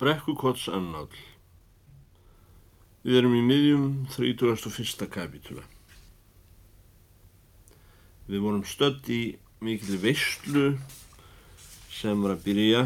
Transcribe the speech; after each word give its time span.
Brekkukots 0.00 0.62
annál 0.72 1.10
Við 3.04 3.18
erum 3.18 3.34
í 3.36 3.40
miðjum 3.44 3.82
31. 4.08 5.02
kapitúla. 5.12 5.60
Við 8.24 8.40
vorum 8.40 8.62
stödd 8.64 9.10
í 9.12 9.18
mikil 9.60 9.98
veistlu 10.00 10.62
sem 11.92 12.24
var 12.24 12.32
að 12.32 12.46
byrja 12.46 12.80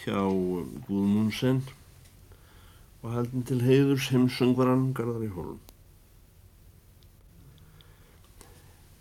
hjá 0.00 0.16
Guðmundsen 0.86 1.60
og 3.02 3.10
haldin 3.18 3.44
til 3.52 3.60
heiðurs 3.60 4.08
heimsöngvaran 4.14 4.94
Garðar 4.96 5.26
í 5.28 5.30
hólum. 5.34 5.60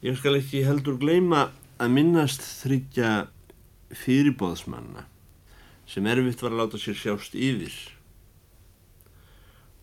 Ég 0.03 0.19
skal 0.19 0.35
ekki 0.41 0.65
heldur 0.67 0.99
gleima 0.99 1.47
að 1.79 1.95
minnast 1.95 2.43
þryggja 2.43 3.13
fyrirbóðsmanna 4.03 5.07
sem 5.91 6.07
erfitt 6.07 6.39
var 6.43 6.53
að 6.53 6.61
láta 6.61 6.79
sér 6.79 6.95
sjást 6.95 7.35
yfir. 7.35 7.75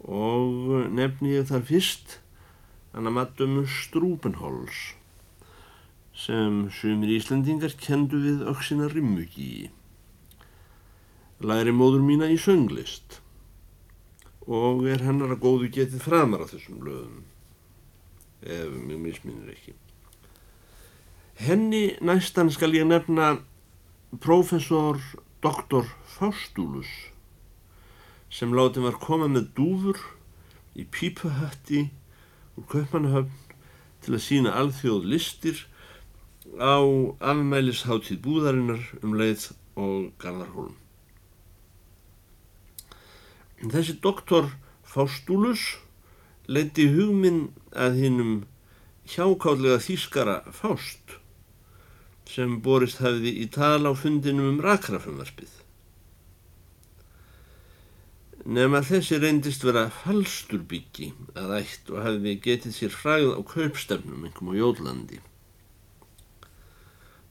Og 0.08 0.88
nefni 0.94 1.34
ég 1.34 1.48
þar 1.50 1.66
fyrst 1.68 2.18
Anna 2.96 3.12
Maddum 3.12 3.60
Strúpenhols 3.68 4.94
sem 6.18 6.64
sumir 6.74 7.12
Íslandingar 7.18 7.76
kendu 7.78 8.18
við 8.24 8.46
auksina 8.48 8.88
rimmugi. 8.90 9.68
Læri 11.44 11.74
móður 11.76 12.02
mína 12.02 12.30
í 12.32 12.38
sönglist 12.40 13.20
og 14.48 14.86
er 14.88 15.04
hennar 15.04 15.36
að 15.36 15.44
góðu 15.44 15.68
getið 15.76 16.02
framar 16.02 16.42
á 16.42 16.50
þessum 16.50 16.80
löðum 16.86 17.20
ef 18.42 18.72
mjög 18.72 19.04
misminir 19.04 19.52
ekki. 19.52 19.76
Henni 21.38 21.84
næstan 22.00 22.50
skal 22.50 22.72
ég 22.74 22.88
nefna 22.88 23.36
profesor 24.24 24.98
doktor 25.44 25.86
Faustúlus 26.18 26.88
sem 28.28 28.50
látið 28.50 28.88
var 28.88 28.96
koma 28.98 29.28
með 29.30 29.52
dúfur 29.54 30.00
í 30.74 30.82
pípuhatti 30.82 31.84
úr 32.58 32.66
Kaupmannahöfn 32.72 33.54
til 34.02 34.16
að 34.16 34.24
sína 34.24 34.54
alþjóð 34.58 35.06
listir 35.12 35.60
á 36.58 36.82
afmælisháttíð 37.30 38.18
búðarinnar 38.24 38.82
um 39.02 39.14
leið 39.20 39.50
og 39.78 40.10
Garðarhólum. 40.18 40.74
Þessi 43.62 43.98
doktor 44.02 44.50
Faustúlus 44.82 45.76
leiti 46.50 46.88
hugminn 46.90 47.52
að 47.76 48.02
hinnum 48.02 48.34
hjákállega 49.06 49.78
þýskara 49.86 50.40
Faust 50.50 51.17
sem 52.28 52.58
borist 52.64 53.00
hafiði 53.02 53.32
í 53.42 53.46
tala 53.52 53.92
á 53.92 53.94
fundinum 53.96 54.52
um 54.52 54.60
rakrafumvarpið. 54.64 55.54
Nefn 58.48 58.78
að 58.78 58.90
þessi 58.92 59.18
reyndist 59.20 59.64
vera 59.66 59.88
falsturbyggi 60.02 61.10
að 61.36 61.54
ætt 61.58 61.90
og 61.92 62.04
hafiði 62.04 62.34
getið 62.44 62.76
sér 62.76 62.94
fræð 62.94 63.32
á 63.36 63.40
kaupstefnum 63.54 64.28
einhverjum 64.28 64.52
á 64.52 64.60
Jólandi. 64.60 65.18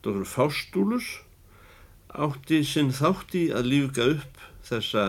Dr. 0.05 0.25
Faustúlus 0.29 1.07
átti 2.13 2.61
sinn 2.65 2.93
þátti 2.95 3.47
að 3.53 3.69
lífga 3.71 4.09
upp 4.15 4.43
þessa 4.67 5.05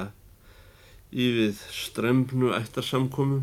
yfir 1.12 1.56
strempnu 1.72 2.52
ættarsamkomu 2.56 3.40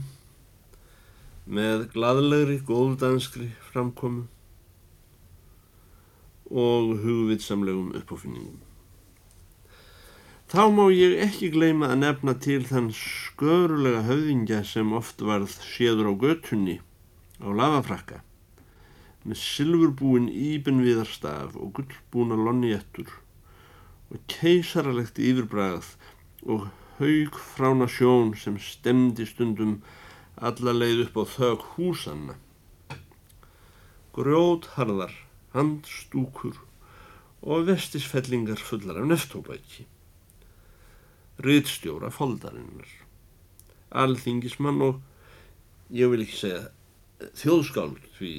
með 1.46 1.88
gladlegri 1.94 2.60
góðdanskri 2.66 3.52
framkomu 3.72 4.26
og 6.52 6.96
hugvitsamlegum 7.02 7.94
uppáfinningum. 7.98 8.62
Þá 10.46 10.62
má 10.70 10.86
ég 10.94 11.18
ekki 11.26 11.50
gleyma 11.56 11.90
að 11.90 12.02
nefna 12.04 12.36
til 12.38 12.62
þann 12.70 12.92
skörulega 12.94 14.04
höfðingja 14.06 14.62
sem 14.70 14.94
oft 14.94 15.24
varð 15.26 15.56
séður 15.66 16.12
á 16.12 16.14
götunni 16.22 16.78
á 17.42 17.50
lafafrakka 17.50 18.22
með 19.26 19.42
silfurbúin 19.42 20.30
íbenviðarstaf 20.30 21.58
og 21.58 21.74
gullbúna 21.80 22.38
lonniettur 22.38 23.10
og 24.14 24.22
keisaralegt 24.30 25.18
yfirbræð 25.18 25.96
og 26.46 26.70
haug 27.00 27.42
frána 27.58 27.90
sjón 27.90 28.36
sem 28.38 28.62
stemdi 28.62 29.26
stundum 29.26 29.80
alla 30.38 30.78
leið 30.78 31.08
upp 31.08 31.18
á 31.20 31.24
þög 31.36 31.70
húsanna. 31.74 32.36
Grjótharðar 34.14 35.25
handstúkur 35.56 36.60
og 37.46 37.68
vestisfellingar 37.70 38.62
fullar 38.62 39.00
af 39.02 39.10
neftóbæki. 39.10 39.86
Riðstjóra 41.46 42.12
foldarinnar, 42.16 42.88
alþingismann 43.92 44.82
og 44.86 45.02
ég 45.92 46.12
vil 46.12 46.24
ekki 46.24 46.40
segja 46.40 46.62
þjóðskáld 47.40 48.00
því 48.18 48.34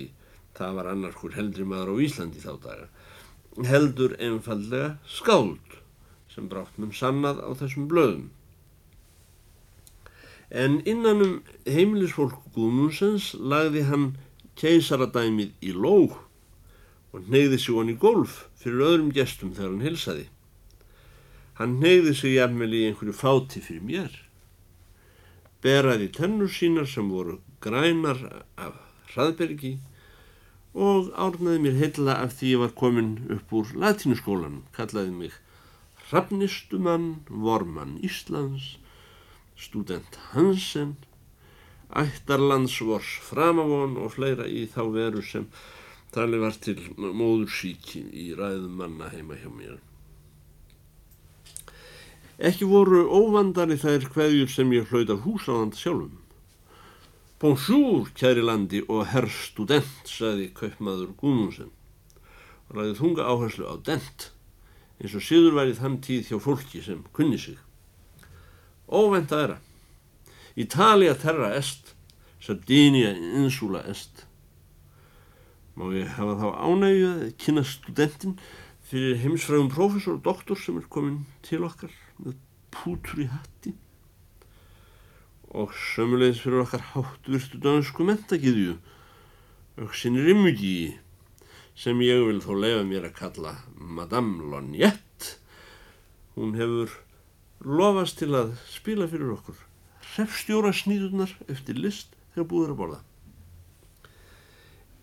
það 0.57 0.79
var 0.79 0.91
annar 0.93 1.17
hver 1.21 1.37
heldri 1.37 1.67
maður 1.69 1.93
á 1.93 2.03
Íslandi 2.07 2.43
þá 2.43 2.53
daga, 2.65 2.89
heldur 3.69 4.17
einfallega 4.21 4.97
skáld 5.09 5.79
sem 6.33 6.49
brátt 6.49 6.77
mun 6.81 6.93
sannað 6.93 7.41
á 7.45 7.51
þessum 7.57 7.87
blöðum. 7.89 8.29
En 10.51 10.79
innanum 10.87 11.41
heimilisfólk 11.67 12.37
Guðmundsens 12.55 13.33
lagði 13.35 13.87
hann 13.89 14.11
keisaradæmið 14.61 15.53
í 15.65 15.73
lóg 15.75 16.15
og 17.17 17.29
neyði 17.33 17.57
sig 17.57 17.77
hann 17.79 17.89
í 17.95 17.97
golf 17.97 18.43
fyrir 18.61 18.85
öðrum 18.91 19.13
gestum 19.17 19.55
þegar 19.57 19.71
hann 19.73 19.87
hilsaði. 19.87 20.27
Hann 21.57 21.79
neyði 21.81 22.13
sig 22.19 22.35
jafnvel 22.37 22.75
í 22.77 22.83
einhverju 22.91 23.15
fáti 23.17 23.63
fyrir 23.65 23.87
mér. 23.89 24.17
Beraði 25.65 26.11
tennur 26.13 26.53
sínar 26.53 26.89
sem 26.91 27.09
voru 27.09 27.39
grænar 27.65 28.21
af 28.61 28.77
hraðbergi 29.15 29.79
og 30.77 31.09
árnaði 31.17 31.63
mér 31.65 31.79
heila 31.81 32.19
af 32.21 32.37
því 32.37 32.53
ég 32.53 32.63
var 32.67 32.75
komin 32.77 33.15
upp 33.33 33.55
úr 33.57 33.73
latínuskólan, 33.81 34.61
kallaði 34.77 35.15
mig 35.17 35.39
Hrafnistumann, 36.11 37.25
Vormann 37.27 37.97
Íslands, 38.05 38.77
student 39.57 40.21
Hansen, 40.35 40.99
ættarlandsvors 41.89 43.17
framavon 43.25 43.97
og 44.05 44.13
fleira 44.19 44.45
í 44.47 44.67
þá 44.69 44.83
veru 44.93 45.25
sem 45.25 45.49
Talið 46.15 46.43
var 46.45 46.61
til 46.63 46.77
móðursíki 46.97 48.05
í 48.15 48.31
ræðum 48.39 48.79
manna 48.81 49.11
heima 49.13 49.39
hjá 49.41 49.51
mér. 49.51 49.81
Ekki 52.37 52.69
voru 52.69 53.07
óvandari 53.09 53.79
þær 53.81 54.11
hverjur 54.13 54.51
sem 54.53 54.73
ég 54.77 54.91
hlaut 54.91 55.11
af 55.13 55.23
húsáðand 55.25 55.77
sjálfum. 55.81 56.19
Bonjour, 57.41 58.11
kæri 58.17 58.45
landi 58.45 58.83
og 58.89 59.07
herr 59.13 59.29
student, 59.29 60.09
saði 60.09 60.51
kaupmaður 60.57 61.11
Guðmundsen 61.21 61.73
og 62.67 62.79
ræði 62.79 62.95
þunga 62.99 63.27
áherslu 63.29 63.67
á 63.69 63.75
dent, 63.89 64.31
eins 65.01 65.15
og 65.15 65.25
síður 65.25 65.59
værið 65.59 65.81
þann 65.83 65.99
tíð 66.05 66.31
hjá 66.31 66.39
fólki 66.43 66.81
sem 66.85 67.03
kunni 67.17 67.39
sig. 67.41 67.59
Óvend 68.89 69.33
að 69.33 69.45
era. 69.47 69.59
Ítalija 70.57 71.17
terra 71.21 71.53
est, 71.59 71.93
Sardinia 72.41 73.13
insula 73.17 73.85
est. 73.89 74.25
Má 75.77 75.91
ég 75.93 76.09
hafa 76.17 76.35
þá 76.41 76.47
ánægju 76.65 77.09
að 77.13 77.25
kynna 77.43 77.63
studentin 77.69 78.37
fyrir 78.89 79.19
heimsfræðum 79.21 79.69
profesor 79.75 80.17
og 80.17 80.23
doktor 80.25 80.57
sem 80.57 80.79
er 80.81 80.87
komin 80.89 81.19
til 81.45 81.67
okkar 81.67 81.93
með 82.23 82.39
pútur 82.73 83.21
í 83.21 83.27
hatti? 83.29 83.75
Og 85.53 85.75
sömulegis 85.93 86.41
fyrir 86.41 86.63
okkar 86.63 86.87
háttvirtu 86.95 87.61
dansku 87.61 88.07
mentakiðju 88.09 88.79
auksinni 89.85 90.25
Rimmugi 90.25 90.97
sem 91.77 92.01
ég 92.01 92.23
vil 92.25 92.41
þó 92.41 92.55
lefa 92.57 92.85
mér 92.89 93.11
að 93.11 93.19
kalla 93.19 93.53
Madame 93.77 94.49
Lonette 94.49 95.35
hún 96.39 96.57
hefur 96.57 96.95
lofast 97.61 98.17
til 98.23 98.31
að 98.39 98.55
spila 98.73 99.09
fyrir 99.13 99.35
okkur 99.35 99.61
hrefstjóra 100.15 100.73
sníðunar 100.73 101.37
eftir 101.53 101.77
list 101.77 102.17
þegar 102.33 102.49
búður 102.49 102.73
að 102.73 102.81
borða 102.81 103.03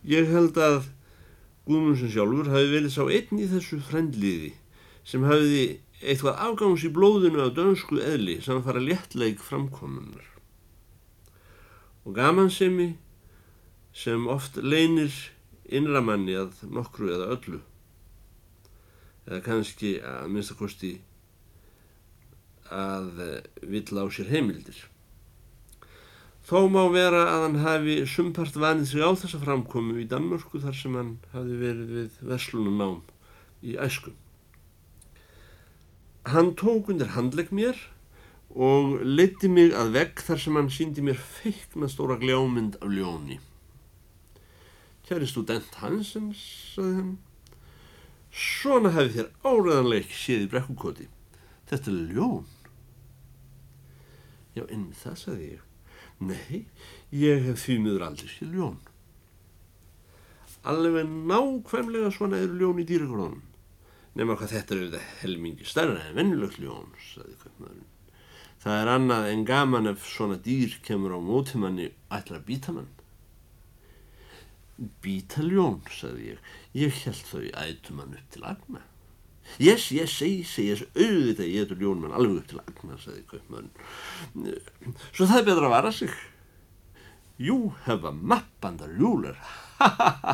Ég 0.04 0.28
held 0.28 0.58
að 0.60 0.90
Guðmundsson 1.64 2.12
sjálfur 2.12 2.50
hafi 2.52 2.72
verið 2.74 2.92
sá 2.92 3.04
einn 3.08 3.40
í 3.40 3.48
þessu 3.48 3.80
frendliði 3.88 4.52
sem 5.08 5.24
hafiði 5.24 5.64
eitthvað 6.04 6.42
afgangs 6.44 6.84
í 6.84 6.92
blóðinu 6.92 7.40
af 7.46 7.54
dönsku 7.56 8.02
eðli 8.04 8.42
samfara 8.44 8.82
léttleik 8.84 9.40
framkomunar. 9.40 10.26
Og 12.04 12.18
gamansemi 12.18 12.90
sem 13.96 14.28
oft 14.28 14.60
leinir 14.60 15.14
innramanni 15.72 16.36
að 16.36 16.66
nokkru 16.68 17.14
eða 17.14 17.30
öllu 17.38 17.62
eða 19.24 19.40
kannski 19.46 19.96
að 20.04 20.32
minnstakosti 20.36 20.98
að 22.74 23.22
vill 23.64 23.88
á 23.96 24.06
sér 24.12 24.32
heimildir. 24.34 24.76
Þó 26.44 26.68
má 26.68 26.82
vera 26.92 27.22
að 27.32 27.42
hann 27.46 27.62
hafi 27.64 27.94
sumpart 28.10 28.58
vanið 28.60 28.90
sig 28.90 29.04
á 29.04 29.16
þessa 29.16 29.40
framkomu 29.40 29.96
í 30.02 30.08
Danmörku 30.12 30.60
þar 30.60 30.76
sem 30.76 30.98
hann 31.00 31.14
hafi 31.32 31.56
verið 31.62 31.94
við 31.96 32.18
verslunum 32.28 32.82
nám 32.82 33.00
í 33.64 33.78
æsku. 33.80 34.12
Hann 36.28 36.52
tók 36.60 36.92
undir 36.92 37.16
handlegg 37.16 37.56
mér 37.56 37.80
og 38.52 39.00
leiti 39.08 39.48
mig 39.48 39.72
að 39.72 39.96
vegg 39.96 40.20
þar 40.28 40.44
sem 40.44 40.60
hann 40.60 40.70
síndi 40.72 41.04
mér 41.04 41.18
feikna 41.40 41.88
stóra 41.88 42.20
gljámynd 42.20 42.76
af 42.84 42.92
ljóni. 42.92 43.40
Kjæri 45.08 45.28
student 45.28 45.80
Hansens, 45.80 46.44
saði 46.76 47.00
hann, 47.00 47.18
svona 48.32 48.92
hefði 48.96 49.18
þér 49.18 49.32
áreðanlega 49.48 50.06
ekki 50.06 50.20
séð 50.20 50.46
í 50.46 50.52
brekkukoti. 50.54 51.10
Þetta 51.72 51.92
er 51.92 52.16
ljón. 52.16 52.48
Já, 54.54 54.64
ennum 54.68 54.92
það, 54.96 55.22
saði 55.24 55.54
ég. 55.56 55.70
Nei, 56.20 56.66
ég 57.12 57.48
hef 57.48 57.64
því 57.66 57.80
miður 57.84 58.06
aldrei 58.08 58.30
séð 58.32 58.54
ljón. 58.58 58.78
Alveg 60.64 61.10
nákvæmlega 61.10 62.12
svona 62.16 62.40
eru 62.44 62.60
ljón 62.60 62.84
í 62.84 62.86
dýrakorðunum. 62.88 63.42
Nefnum 64.14 64.38
hvað 64.38 64.54
þetta 64.54 64.76
eru 64.76 64.86
þetta 64.92 65.18
helmingi 65.24 65.66
starra 65.68 65.98
en 66.06 66.16
vennilögt 66.20 66.60
ljón, 66.62 66.94
saði 67.02 67.34
köpmaðurinn. 67.42 67.90
Það 68.64 68.80
er 68.80 68.92
annað 68.94 69.30
en 69.34 69.46
gaman 69.50 69.90
ef 69.92 70.06
svona 70.08 70.38
dýr 70.40 70.78
kemur 70.86 71.18
á 71.18 71.20
mótimanni 71.20 71.90
ætla 72.14 72.40
að 72.40 72.46
býta 72.48 72.76
mann. 72.78 72.92
Býta 75.04 75.44
ljón, 75.44 75.82
saði 75.92 76.30
ég. 76.32 76.52
Ég 76.78 77.04
held 77.04 77.26
þau 77.28 77.44
ætu 77.66 77.98
mann 77.98 78.16
upp 78.16 78.30
til 78.32 78.46
agna. 78.48 78.86
Yes, 79.62 79.92
yes, 79.94 80.14
segi, 80.18 80.44
segi, 80.48 80.70
yes, 80.72 80.84
auðvitað 80.96 81.50
ég 81.52 81.66
ætu 81.68 81.78
ljón 81.78 82.02
mann 82.02 82.16
alveg 82.18 82.40
upp 82.42 82.48
til 82.50 82.62
agna, 82.64 82.98
saði 83.02 83.24
köpmaðurinn. 83.30 84.96
Svo 85.12 85.28
það 85.28 85.40
er 85.42 85.48
betra 85.50 85.68
að 85.68 85.76
vara 85.76 85.92
sig. 85.94 86.16
Jú, 87.44 87.58
hefa 87.86 88.14
mappandar 88.14 88.96
ljúlar. 88.98 89.38
Ha, 89.84 89.88
ha, 89.98 90.10
ha. 90.22 90.34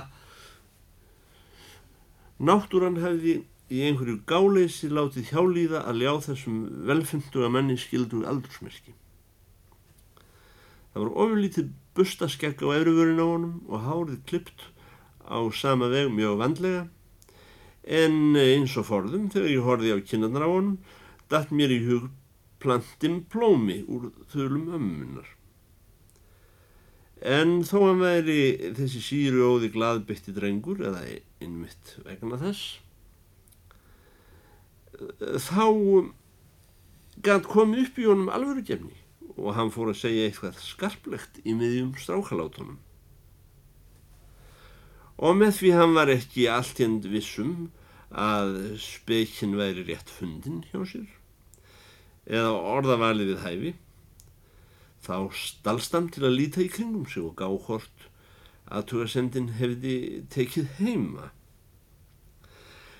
Náttúran 2.40 3.00
hefði 3.02 3.40
í 3.74 3.80
einhverju 3.88 4.20
gáleysi 4.30 4.90
látið 4.92 5.32
hjálíða 5.32 5.80
að 5.90 6.04
ljá 6.04 6.12
þessum 6.28 6.60
velfynduga 6.86 7.50
menni 7.50 7.78
skildu 7.82 8.22
aldursmerki. 8.30 8.94
Það 10.94 11.02
var 11.02 11.12
ofurlítið 11.24 11.72
bustaskegg 11.98 12.62
á 12.62 12.68
efruvörun 12.78 13.24
á 13.24 13.26
honum 13.26 13.56
og 13.68 13.84
hárið 13.88 14.22
klippt 14.30 14.68
á 15.26 15.40
sama 15.56 15.90
veg 15.90 16.14
mjög 16.14 16.40
vandlega 16.44 16.86
en 17.84 18.38
eins 18.40 18.76
og 18.78 18.88
forðum 18.90 19.30
þegar 19.34 19.52
ég 19.54 19.68
horfið 19.68 19.96
á 19.96 20.08
kynnanar 20.12 20.46
á 20.46 20.50
honum 20.50 20.78
datt 21.32 21.54
mér 21.56 21.74
í 21.74 21.82
hug 21.86 22.10
plantin 22.60 23.22
plómi 23.32 23.84
úr 23.88 24.10
þölum 24.34 24.74
ömmunar. 24.76 25.28
En 27.20 27.60
þó 27.68 27.80
að 27.90 28.04
væri 28.04 28.42
þessi 28.78 29.02
síru 29.04 29.48
óði 29.48 29.72
gladbytti 29.74 30.36
drengur 30.36 30.80
eða 30.88 31.04
innmitt 31.44 31.98
vegna 32.06 32.40
þess 32.40 32.80
þá 35.00 35.66
gæt 37.24 37.48
komið 37.52 37.86
upp 37.86 38.00
í 38.00 38.08
honum 38.08 38.32
alvörugefni 38.34 38.98
og 39.38 39.56
hann 39.56 39.72
fór 39.72 39.92
að 39.92 40.02
segja 40.02 40.28
eitthvað 40.28 40.60
skarplegt 40.64 41.40
í 41.48 41.56
miðjum 41.56 41.94
strákalátunum. 42.00 42.80
Og 45.20 45.36
með 45.36 45.56
því 45.60 45.72
hann 45.76 45.96
var 45.98 46.12
ekki 46.14 46.48
allt 46.48 46.80
hend 46.80 47.08
vissum 47.12 47.70
að 48.10 48.78
spekinn 48.82 49.58
væri 49.60 49.84
rétt 49.86 50.10
fundin 50.10 50.64
hjá 50.72 50.80
sér 50.88 51.10
eða 52.30 52.54
orðavalið 52.76 53.32
við 53.32 53.42
hæfi, 53.44 53.72
þá 55.02 55.16
stalst 55.34 55.96
hann 55.96 56.10
til 56.14 56.28
að 56.28 56.36
líta 56.38 56.62
í 56.62 56.70
kringum 56.70 57.08
sig 57.10 57.26
og 57.26 57.34
gá 57.40 57.48
hvort 57.50 58.06
að 58.70 58.86
tugasendin 58.92 59.56
hefði 59.58 59.96
tekið 60.30 60.76
heima. 60.78 61.32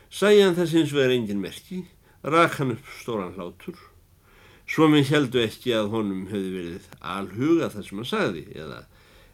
Sæjan 0.10 0.58
þess 0.58 0.74
hins 0.74 0.96
vegar 0.96 1.14
engin 1.14 1.44
merki, 1.44 1.84
rak 2.26 2.58
hann 2.58 2.74
upp 2.74 2.90
stóran 2.98 3.36
hlátur, 3.38 3.78
svo 4.66 4.90
minn 4.90 5.06
heldu 5.06 5.44
ekki 5.44 5.76
að 5.78 5.92
honum 5.94 6.26
hefði 6.32 6.56
verið 6.56 6.90
alhuga 7.00 7.70
það 7.76 7.86
sem 7.86 8.02
hann 8.02 8.10
sagði, 8.10 8.46
eða 8.58 8.82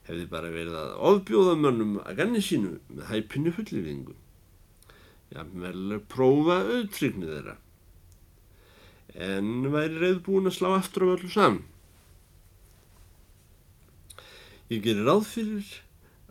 hefði 0.05 0.25
bara 0.31 0.51
verið 0.53 0.77
að 0.79 0.95
ofbjóða 1.09 1.55
mönnum 1.59 1.95
að 2.03 2.19
ganni 2.21 2.41
sínu 2.43 2.75
með 2.89 3.07
hæpinni 3.11 3.53
fullirðingu. 3.55 4.15
Já, 5.33 5.41
vel 5.57 5.99
prófa 6.11 6.59
auðtrygnið 6.63 7.31
þeirra, 7.33 7.55
en 9.29 9.71
væri 9.73 10.01
reyðbúin 10.03 10.51
að 10.51 10.57
slá 10.59 10.69
aftur 10.75 11.07
á 11.09 11.13
öllu 11.15 11.31
saman. 11.33 11.63
Ég 14.69 14.85
gerir 14.85 15.05
ráð 15.05 15.27
fyrir 15.29 15.73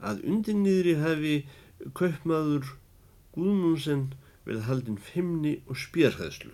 að 0.02 0.24
undir 0.26 0.56
niðri 0.58 0.96
hefi 1.02 1.34
kaupmaður 1.94 2.72
Guðmundsen 3.34 4.08
verið 4.46 4.66
haldinn 4.68 5.00
fimmni 5.00 5.56
og 5.66 5.78
spjörhæðslu. 5.80 6.52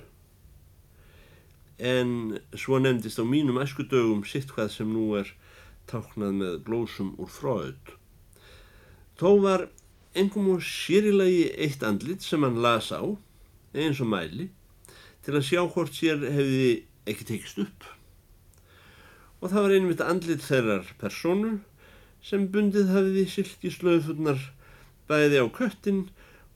En 1.81 2.38
svo 2.56 2.78
nefndist 2.81 3.20
á 3.20 3.25
mínum 3.25 3.61
æskudögum 3.61 4.23
sitt 4.28 4.52
hvað 4.52 4.73
sem 4.75 4.93
nú 4.93 5.06
er 5.19 5.32
táknað 5.88 6.36
með 6.42 6.56
glósum 6.66 7.14
úr 7.20 7.30
fráöld. 7.32 7.94
Þó 9.20 9.30
var 9.44 9.66
engum 10.18 10.50
og 10.56 10.64
sérilagi 10.66 11.48
eitt 11.56 11.84
andlit 11.86 12.24
sem 12.26 12.42
hann 12.44 12.60
las 12.64 12.90
á, 12.92 13.02
eins 13.72 14.00
og 14.02 14.10
mæli, 14.10 14.50
til 15.24 15.36
að 15.36 15.46
sjá 15.46 15.62
hvort 15.70 15.94
sér 15.94 16.22
hefði 16.24 16.70
ekki 17.10 17.26
tekist 17.28 17.60
upp. 17.62 17.88
Og 19.40 19.52
það 19.52 19.66
var 19.66 19.74
einmitt 19.76 20.04
andlit 20.04 20.44
þeirrar 20.44 20.88
personu 21.00 21.58
sem 22.24 22.46
bundið 22.52 22.90
hafiði 22.92 23.26
silkislauðfunnar 23.32 24.42
bæði 25.08 25.40
á 25.40 25.46
köttin 25.54 26.02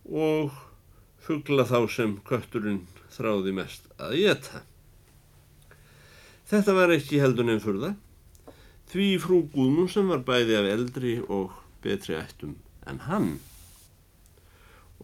og 0.05 0.53
fuggla 1.25 1.65
þá 1.69 1.79
sem 1.91 2.19
kötturinn 2.29 2.85
þráði 3.15 3.55
mest 3.57 3.89
að 3.97 4.19
geta. 4.21 4.65
Þetta 6.51 6.75
var 6.77 6.93
ekki 6.93 7.23
heldun 7.23 7.55
en 7.55 7.63
fyrða, 7.65 7.95
því 8.93 9.09
frú 9.23 9.41
Guðmundsson 9.55 10.11
var 10.13 10.23
bæði 10.27 10.59
af 10.61 10.69
eldri 10.75 11.15
og 11.25 11.55
betri 11.85 12.17
ættum 12.19 12.57
en 12.89 13.01
hann. 13.09 13.33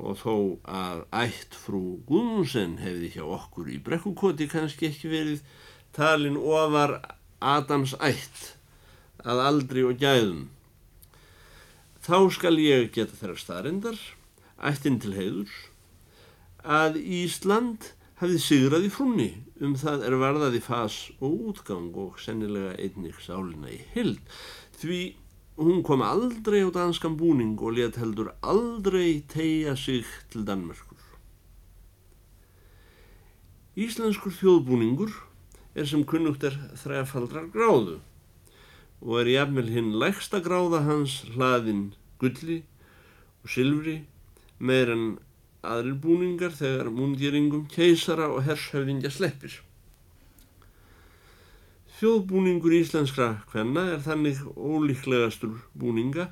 Og 0.01 0.17
þó 0.21 0.35
að 0.65 1.03
ætt 1.23 1.57
frú 1.61 1.83
Guðmundsson 2.09 2.79
hefði 2.81 3.13
hjá 3.17 3.25
okkur 3.27 3.69
í 3.73 3.81
brekkukoti 3.85 4.49
kannski 4.51 4.89
ekki 4.91 5.11
verið 5.13 5.43
talin 5.97 6.39
ofar 6.39 6.99
Adams 7.41 7.97
ætt 8.01 8.55
að 9.25 9.45
aldri 9.45 9.85
og 9.85 10.01
gæðum. 10.01 10.49
Þá 12.01 12.17
skal 12.33 12.57
ég 12.61 12.93
geta 12.95 13.17
þeirra 13.17 13.37
starrendar, 13.37 13.99
ættin 14.57 14.97
til 15.03 15.13
heiðurs, 15.17 15.57
að 16.65 16.97
Ísland 17.01 17.93
hafði 18.21 18.41
sigrað 18.45 18.87
í 18.87 18.93
frúnni 18.93 19.31
um 19.65 19.75
það 19.81 20.05
er 20.09 20.17
varðaði 20.21 20.61
fas 20.65 20.97
og 21.21 21.51
útgang 21.53 21.95
og 22.01 22.21
sennilega 22.21 22.77
einnig 22.77 23.17
sálina 23.25 23.73
í 23.73 23.81
hild 23.95 24.21
því 24.81 25.01
hún 25.61 25.83
kom 25.85 26.01
aldrei 26.05 26.63
á 26.65 26.71
danskan 26.73 27.17
búning 27.21 27.57
og 27.61 27.77
let 27.77 27.99
heldur 28.01 28.33
aldrei 28.41 29.21
tegja 29.29 29.75
sig 29.77 30.07
til 30.33 30.47
Danmörkur. 30.49 30.97
Íslenskur 33.77 34.33
þjóðbúningur 34.33 35.13
er 35.77 35.89
sem 35.89 36.05
kunnugt 36.05 36.45
er 36.49 36.57
þræfaldrar 36.81 37.51
gráðu 37.53 37.99
og 39.01 39.21
er 39.21 39.33
jafnvel 39.35 39.69
hinn 39.73 39.95
lægsta 40.01 40.41
gráða 40.45 40.83
hans 40.85 41.21
hlaðin 41.35 41.91
gulli 42.21 42.63
og 43.45 43.53
sylfri 43.53 44.01
meir 44.59 44.93
en 44.93 45.05
aðrir 45.67 45.97
búningar 46.01 46.55
þegar 46.57 46.89
múndýringum 46.95 47.67
keisara 47.73 48.31
og 48.33 48.45
hershöfðingja 48.47 49.11
sleppir. 49.13 49.59
Þjóðbúningur 52.01 52.73
íslenskra 52.79 53.43
hvenna 53.53 53.83
er 53.93 54.01
þannig 54.07 54.41
ólíklegastur 54.57 55.59
búninga 55.77 56.31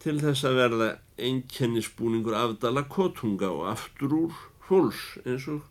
til 0.00 0.16
þess 0.22 0.46
að 0.48 0.60
verða 0.62 0.90
einkennisbúningur 1.20 2.38
afdala 2.38 2.86
kotunga 2.88 3.50
og 3.52 3.66
aftur 3.74 4.16
úr 4.16 4.38
fólks 4.64 5.02
eins 5.26 5.44
og 5.52 5.66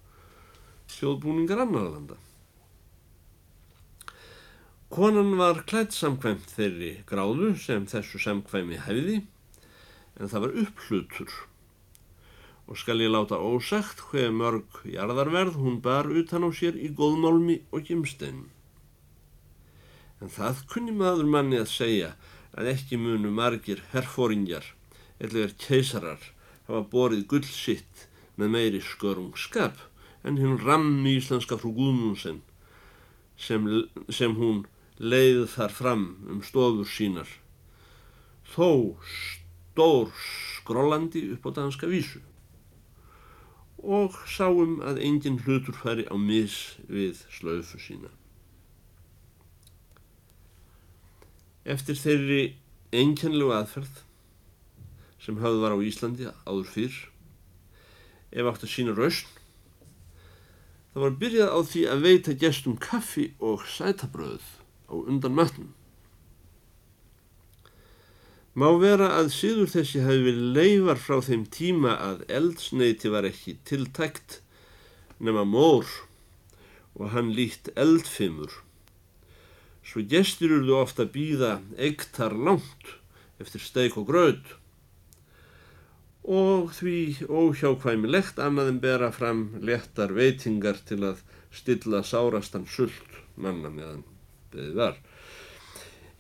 þjóðbúningar 0.93 1.63
annarlanda. 1.65 2.19
Konan 4.93 5.35
var 5.37 5.63
klætt 5.69 5.97
samkvæmt 5.97 6.53
þeirri 6.53 6.93
gráðu 7.09 7.55
sem 7.61 7.89
þessu 7.89 8.21
samkvæmi 8.21 8.79
hefði 8.85 9.19
en 10.19 10.29
það 10.29 10.45
var 10.45 10.57
upplutur 10.63 11.35
og 12.69 12.77
skal 12.77 13.01
ég 13.01 13.09
láta 13.09 13.39
ósagt 13.41 14.03
hver 14.11 14.29
mörg 14.29 14.83
jarðarverð 14.85 15.55
hún 15.57 15.79
bar 15.81 16.05
utan 16.05 16.45
á 16.45 16.49
sér 16.53 16.75
í 16.77 16.91
góðmálmi 16.93 17.63
og 17.73 17.88
gimstein. 17.88 18.43
En 20.21 20.29
það 20.29 20.61
kunni 20.69 20.93
maður 20.93 21.31
manni 21.33 21.57
að 21.57 21.71
segja 21.73 22.11
að 22.53 22.69
ekki 22.75 22.99
munu 23.01 23.31
margir 23.33 23.81
herfóringjar, 23.89 24.67
eða 25.17 25.49
keisarar, 25.57 26.21
hafa 26.69 26.83
borið 26.93 27.25
gull 27.31 27.49
sitt 27.49 28.05
með 28.38 28.53
meiri 28.53 28.83
skörungskap 28.85 29.81
en 30.21 30.38
hinn 30.38 30.61
rammi 30.61 31.17
íslenska 31.17 31.57
frú 31.57 31.73
Guðmundsen 31.73 32.43
sem, 33.39 33.65
sem 34.13 34.38
hún 34.38 34.65
leið 35.01 35.47
þar 35.55 35.73
fram 35.73 36.07
um 36.29 36.45
stofur 36.45 36.85
sínar, 36.85 37.29
þó 38.53 38.99
stór 39.09 40.13
skrólandi 40.21 41.31
upp 41.33 41.49
á 41.49 41.51
danska 41.63 41.89
vísu 41.89 42.21
og 43.83 44.15
sáum 44.27 44.79
að 44.83 45.00
engin 45.05 45.39
hlutur 45.45 45.75
færi 45.75 46.05
á 46.09 46.15
mis 46.19 46.77
við 46.89 47.24
slaufu 47.31 47.79
sína. 47.79 48.12
Eftir 51.69 51.95
þeirri 52.00 52.43
einkennlegu 52.95 53.53
aðferð 53.53 54.03
sem 55.21 55.39
hafði 55.43 55.63
var 55.63 55.75
á 55.75 55.79
Íslandi 55.83 56.29
áður 56.48 56.69
fyrr, 56.74 56.95
ef 58.31 58.50
átt 58.50 58.63
að 58.65 58.74
sína 58.74 58.95
rausn, 58.98 59.27
það 60.93 61.03
var 61.05 61.17
byrjað 61.21 61.51
á 61.53 61.59
því 61.71 61.83
að 61.91 62.05
veita 62.07 62.38
gestum 62.43 62.79
kaffi 62.81 63.31
og 63.39 63.67
sætabröð 63.67 64.45
á 64.89 64.95
undan 65.00 65.36
matnum. 65.38 65.74
Má 68.59 68.67
vera 68.75 69.13
að 69.15 69.29
síður 69.31 69.69
þessi 69.71 70.01
hafi 70.03 70.23
verið 70.25 70.47
leifar 70.57 70.99
frá 70.99 71.19
þeim 71.23 71.43
tíma 71.53 71.93
að 72.03 72.23
eldsneiti 72.39 73.11
var 73.13 73.27
ekki 73.29 73.53
tiltækt 73.69 74.39
nema 75.23 75.45
mór 75.47 75.87
og 76.97 77.13
hann 77.13 77.29
líkt 77.37 77.69
eldfimur. 77.79 78.51
Svo 79.85 80.03
gestur 80.11 80.57
þú 80.57 80.75
ofta 80.81 81.05
býða 81.07 81.59
eiktar 81.79 82.35
langt 82.35 82.97
eftir 83.39 83.63
steik 83.63 83.95
og 84.01 84.09
gröð 84.09 84.51
og 86.27 86.73
því 86.75 87.29
óhjákvæmilegt 87.31 88.41
annað 88.43 88.73
en 88.73 88.83
bera 88.83 89.13
fram 89.15 89.45
lettar 89.63 90.11
veitingar 90.17 90.83
til 90.89 90.99
að 91.13 91.23
stilla 91.55 92.03
sárastan 92.03 92.67
sult 92.67 93.21
manna 93.39 93.71
meðan 93.71 94.03
beðið 94.51 94.75
var. 94.83 94.99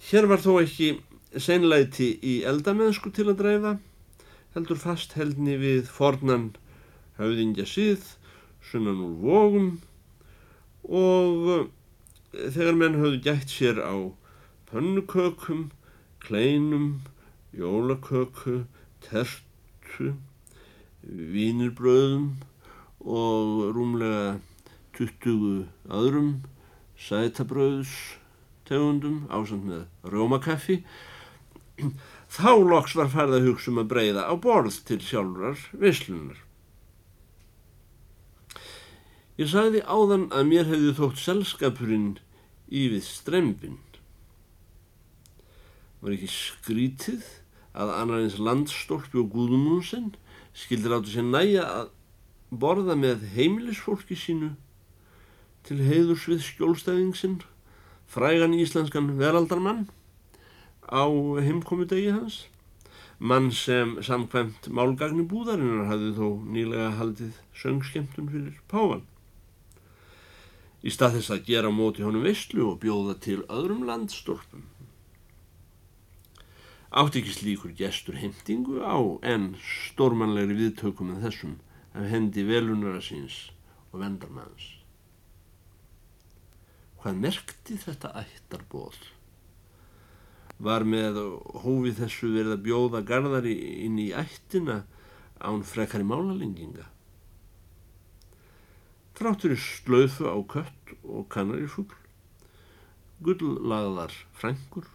Hér 0.07 0.29
var 0.31 0.39
þó 0.39 0.53
ekki 0.63 0.93
seinleiti 1.37 2.13
í 2.25 2.39
eldamennsku 2.49 3.11
til 3.13 3.27
að 3.29 3.41
dreifa, 3.43 3.73
heldur 4.55 4.79
fast 4.81 5.13
heldni 5.19 5.57
við 5.61 5.89
fornan 5.93 6.51
höfðingja 7.19 7.67
síð, 7.69 8.05
sunnan 8.65 9.03
úr 9.05 9.15
vógum 9.21 9.69
og 10.89 11.51
eh, 11.53 12.49
þegar 12.55 12.79
menn 12.79 12.97
höfðu 13.01 13.21
gætt 13.27 13.53
sér 13.53 13.81
á 13.83 13.93
pönnukökum, 14.71 15.69
kleinum, 16.23 17.01
jólaköku, 17.53 18.63
tertu, 19.05 20.13
vínirbröðum 21.03 22.31
og 22.99 23.69
rúmlega 23.75 24.39
20 24.97 25.67
öðrum 25.87 26.33
sætabröðs 26.99 27.93
tegundum 28.67 29.23
ásand 29.31 29.63
með 29.69 29.85
rómakaffi 30.11 30.81
þá 32.37 32.51
loks 32.65 32.95
var 32.99 33.11
farið 33.13 33.39
að 33.39 33.49
hugsa 33.49 33.71
um 33.73 33.81
að 33.83 33.91
breyða 33.93 34.27
á 34.27 34.33
borð 34.39 34.79
til 34.87 34.99
sjálfrar 35.03 35.65
vislunar. 35.71 36.39
Ég 39.39 39.47
sagði 39.47 39.85
áðan 39.87 40.27
að 40.35 40.49
mér 40.49 40.65
hefði 40.67 40.95
þótt 40.97 41.21
selskapurinn 41.21 42.09
í 42.67 42.89
við 42.91 43.05
strempin. 43.07 43.77
Var 46.03 46.15
ekki 46.15 46.27
skrítið 46.31 47.23
að 47.71 47.93
annar 47.95 48.25
eins 48.25 48.39
landstólpi 48.39 49.21
og 49.21 49.31
gúðumúnsinn 49.31 50.11
skildir 50.57 50.95
áttu 50.97 51.13
sér 51.13 51.27
næja 51.27 51.63
að 51.67 51.93
borða 52.49 52.97
með 52.99 53.23
heimilisfólki 53.35 54.17
sínu 54.17 54.55
til 55.67 55.77
heiðurs 55.85 56.25
við 56.29 56.41
skjólstæðingsinn, 56.47 57.41
frægan 58.09 58.55
íslenskan 58.57 59.13
veraldarmann 59.19 59.85
á 60.89 61.05
heimkomudegi 61.45 62.11
hans 62.13 62.43
mann 63.19 63.51
sem 63.51 63.97
samkvæmt 63.99 64.69
málgagni 64.71 65.25
búðarinnar 65.27 65.89
hafði 65.89 66.11
þó 66.15 66.27
nýlega 66.55 66.91
haldið 66.95 67.39
söngskemtun 67.61 68.29
fyrir 68.31 68.61
Pávan. 68.71 69.03
Í 70.79 70.93
stað 70.95 71.17
þess 71.17 71.33
að 71.35 71.45
gera 71.49 71.71
móti 71.75 72.05
honum 72.07 72.23
visslu 72.23 72.69
og 72.69 72.79
bjóða 72.79 73.17
til 73.19 73.41
öðrum 73.51 73.83
landstólpum. 73.89 74.63
Átti 76.95 77.19
ekki 77.19 77.35
slíkur 77.35 77.75
gestur 77.75 78.15
heimtingu 78.17 78.79
á 78.79 78.97
en 79.27 79.51
stórmanlegri 79.59 80.55
viðtökum 80.63 81.11
en 81.11 81.21
þessum 81.25 81.59
af 81.91 82.07
hendi 82.07 82.47
velunara 82.47 83.03
síns 83.03 83.49
og 83.91 83.99
vendarmanns. 83.99 84.73
Hvað 87.03 87.23
merkti 87.27 87.75
þetta 87.83 88.15
ættarbóð? 88.23 89.18
Var 90.59 90.83
með 90.83 91.17
hófið 91.63 92.01
þessu 92.03 92.31
verið 92.33 92.55
að 92.57 92.63
bjóða 92.67 93.01
gardari 93.07 93.55
inn 93.85 93.99
í 94.01 94.09
ættina 94.11 94.81
án 95.39 95.63
frekari 95.63 96.03
málalenginga. 96.03 96.89
Tráttur 99.15 99.55
í 99.55 99.59
slöfu 99.59 100.27
á 100.27 100.35
kött 100.47 100.93
og 101.03 101.27
kannarifugl, 101.31 101.95
gullagðar 103.23 104.13
frængur, 104.35 104.87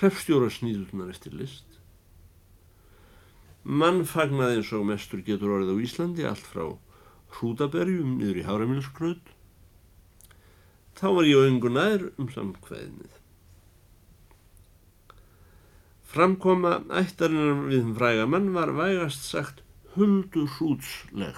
hrefstjóra 0.00 0.52
snýðunar 0.52 1.12
eftir 1.12 1.36
list. 1.36 1.80
Mann 3.64 4.04
fagnaði 4.04 4.60
eins 4.60 4.72
og 4.76 4.84
mestur 4.88 5.24
getur 5.24 5.56
orðið 5.56 5.72
á 5.72 5.84
Íslandi 5.88 6.28
allt 6.28 6.44
frá 6.44 6.66
hrútaberjum 7.38 8.18
niður 8.18 8.40
í 8.42 8.46
háramilsgröð. 8.46 9.20
Þá 10.94 11.06
var 11.16 11.28
ég 11.28 11.48
öngunæður 11.48 12.10
um 12.20 12.28
samkveðnið. 12.32 13.23
Framkoma 16.14 16.76
ættarinnar 16.94 17.64
við 17.72 17.88
fræga 17.98 18.28
mann 18.30 18.52
var 18.54 18.70
vægast 18.76 19.24
sagt 19.26 19.64
huldu 19.96 20.44
hrútsleg. 20.56 21.34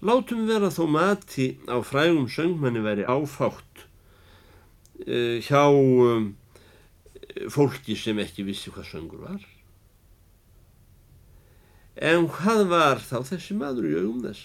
Látum 0.00 0.46
vera 0.48 0.70
þó 0.72 0.86
mati 0.88 1.50
á 1.68 1.76
frægum 1.84 2.30
söngmanni 2.32 2.80
veri 2.84 3.04
áfátt 3.04 3.84
uh, 5.04 5.36
hjá 5.44 5.68
um, 5.68 6.32
fólki 7.52 7.96
sem 7.96 8.24
ekki 8.24 8.48
vissi 8.48 8.72
hvað 8.72 8.90
söngur 8.94 9.24
var. 9.28 9.44
En 11.96 12.28
hvað 12.28 12.66
var 12.72 13.04
þá 13.04 13.18
þessi 13.34 13.56
maður 13.56 13.88
í 13.88 13.96
augum 14.00 14.24
þess? 14.24 14.44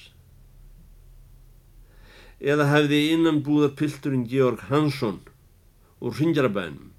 Eða 2.44 2.72
hefði 2.76 3.04
innan 3.16 3.44
búða 3.46 3.72
pilturinn 3.76 4.28
Georg 4.28 4.68
Hansson 4.68 5.20
úr 6.02 6.16
Ringjarabænum 6.18 6.90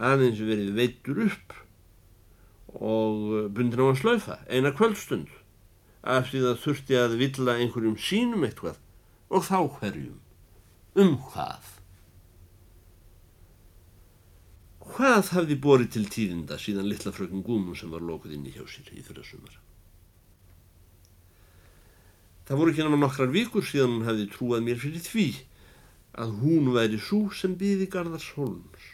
aðeins 0.00 0.40
verið 0.44 0.72
veitur 0.78 1.20
upp 1.26 1.56
og 2.80 3.50
bundin 3.54 3.82
á 3.82 3.86
að 3.90 4.00
slaufa 4.00 4.38
eina 4.48 4.72
kvöldstund 4.76 5.32
af 6.00 6.30
því 6.30 6.44
það 6.46 6.62
þurfti 6.64 6.98
að 7.00 7.16
vilja 7.20 7.56
einhverjum 7.58 7.98
sínum 8.00 8.46
eitthvað. 8.46 8.78
Og 9.30 9.44
þá 9.46 9.58
hverjum? 9.78 10.18
Um 10.98 11.16
hvað? 11.30 11.74
Hvað 14.90 15.34
hafði 15.36 15.56
borið 15.62 15.90
til 15.94 16.06
tíðinda 16.10 16.58
síðan 16.58 16.88
litla 16.90 17.12
frökun 17.14 17.44
Gúmun 17.46 17.78
sem 17.78 17.92
var 17.92 18.02
lókuð 18.02 18.34
inn 18.38 18.48
í 18.48 18.54
hjá 18.56 18.64
sér 18.66 18.90
í 18.96 19.04
fyrir 19.06 19.26
sumar 19.26 19.60
það 22.50 22.58
voru 22.58 22.72
ekki 22.72 22.82
náma 22.82 22.96
nokkrar 22.98 23.28
vikur 23.30 23.62
síðan 23.62 23.92
hún 23.92 24.06
hafði 24.08 24.24
trúað 24.32 24.64
mér 24.66 24.78
fyrir 24.82 25.02
því 25.06 25.26
að 26.18 26.32
hún 26.40 26.72
væri 26.74 26.96
svo 26.98 27.28
sem 27.30 27.52
byði 27.60 27.86
Garðars 27.92 28.26
Holms 28.34 28.88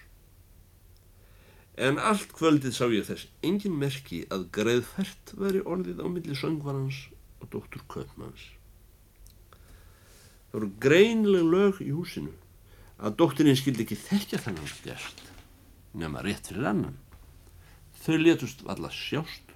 En 1.76 1.98
allt 2.00 2.30
kvöldið 2.32 2.72
sá 2.72 2.86
ég 2.88 3.04
þess 3.04 3.28
engin 3.44 3.76
merki 3.76 4.22
að 4.32 4.46
greiðfært 4.56 5.34
veri 5.36 5.60
orðið 5.60 6.00
á 6.00 6.06
milli 6.08 6.36
söngvarans 6.38 7.02
og 7.44 7.50
dóttur 7.52 7.84
Köpmanns. 7.92 8.48
Það 10.48 10.56
voru 10.56 10.70
greinleg 10.80 11.44
lög 11.52 11.82
í 11.84 11.90
húsinu 11.92 12.32
að 12.96 13.18
dótturinn 13.20 13.58
skildi 13.60 13.84
ekki 13.84 13.98
þekkja 14.06 14.40
þennan 14.46 14.72
gæst 14.86 15.20
nema 15.96 16.22
rétt 16.24 16.48
fyrir 16.48 16.70
annan. 16.70 16.96
Þau 18.00 18.16
letust 18.20 18.64
valla 18.64 18.88
sjást. 18.92 19.52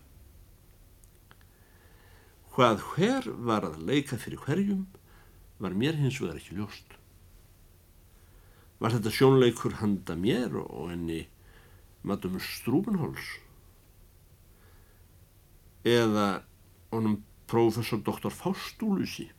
Hvað 2.53 2.85
hver 2.93 3.29
var 3.49 3.65
að 3.69 3.81
leika 3.87 4.19
fyrir 4.21 4.43
hverjum 4.45 4.87
var 5.61 5.77
mér 5.77 5.97
hins 6.01 6.19
vegar 6.21 6.41
ekki 6.41 6.57
ljóst. 6.59 6.97
Var 8.81 8.97
þetta 8.97 9.13
sjónleikur 9.13 9.77
handa 9.81 10.17
mér 10.19 10.57
og 10.65 10.91
enni 10.93 11.23
Madame 12.03 12.41
Strubenholz? 12.41 13.27
Eða 15.85 16.43
honum 16.93 17.21
prófessor 17.51 18.01
doktor 18.05 18.33
Faustúlusi? 18.35 19.31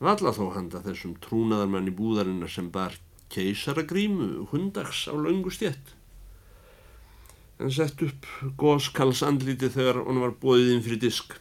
Valla 0.00 0.32
þó 0.32 0.46
handa 0.54 0.80
þessum 0.84 1.14
trúnaðarmann 1.20 1.90
í 1.90 1.94
búðarinnar 1.96 2.52
sem 2.52 2.70
bar 2.72 2.96
keisaragrímu 3.30 4.46
hundags 4.50 5.04
á 5.06 5.14
laungu 5.14 5.52
stjett 5.54 5.94
en 7.60 7.72
sett 7.72 8.00
upp 8.04 8.26
góðskals 8.60 9.20
andliti 9.26 9.68
þegar 9.72 10.00
hann 10.06 10.22
var 10.22 10.32
bóðið 10.40 10.70
inn 10.74 10.84
fyrir 10.84 11.02
disk. 11.02 11.34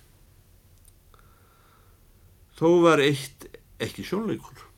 Þó 2.60 2.68
var 2.84 3.00
eitt 3.00 3.48
ekki 3.80 4.04
sjónleikur 4.04 4.69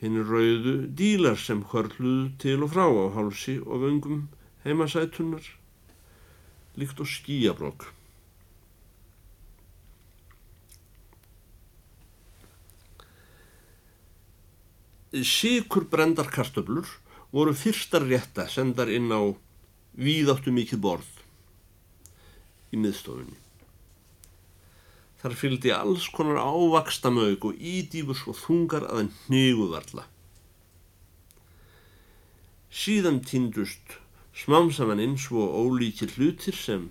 hinn 0.00 0.20
rauðu 0.24 0.74
dílar 0.96 1.38
sem 1.38 1.62
hörluðu 1.72 2.30
til 2.40 2.60
og 2.64 2.72
frá 2.72 2.86
á 2.88 3.06
hálsi 3.16 3.58
og 3.60 3.84
vöngum 3.84 4.28
heimasætunar 4.64 5.44
líkt 6.80 7.00
og 7.02 7.08
skíabrokk. 7.08 7.90
Sikur 15.10 15.84
brendar 15.90 16.30
kartöflur 16.30 16.86
voru 17.34 17.54
fyrstar 17.54 18.06
rétta 18.06 18.46
sendar 18.48 18.88
inn 18.88 19.10
á 19.10 19.20
víðáttu 19.98 20.54
mikið 20.54 20.80
borð 20.86 21.10
í 22.70 22.78
miðstofunni. 22.78 23.49
Þar 25.20 25.36
fylgdi 25.36 25.72
alls 25.76 26.06
konar 26.14 26.40
ávaksta 26.40 27.12
mög 27.12 27.44
og 27.44 27.58
ídýfus 27.60 28.24
og 28.30 28.38
þungar 28.40 28.86
að 28.88 29.02
en 29.02 29.10
hníguvarla. 29.26 30.06
Síðan 32.70 33.20
týndust 33.26 33.98
smám 34.36 34.70
saman 34.72 35.02
eins 35.02 35.26
og 35.34 35.52
ólíkir 35.60 36.14
hlutir 36.16 36.56
sem 36.56 36.88